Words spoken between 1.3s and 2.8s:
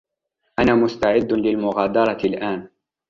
للمغادرة الآن.